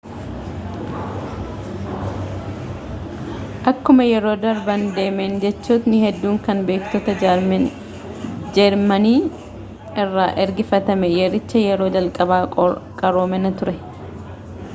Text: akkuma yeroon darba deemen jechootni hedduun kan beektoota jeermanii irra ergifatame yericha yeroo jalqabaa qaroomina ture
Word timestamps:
akkuma 3.71 4.05
yeroon 4.11 4.39
darba 4.45 4.77
deemen 4.95 5.35
jechootni 5.43 5.99
hedduun 6.05 6.39
kan 6.47 6.63
beektoota 6.69 7.15
jeermanii 8.59 9.19
irra 10.05 10.27
ergifatame 10.47 11.11
yericha 11.17 11.65
yeroo 11.67 11.91
jalqabaa 11.99 12.41
qaroomina 13.03 13.53
ture 13.61 13.75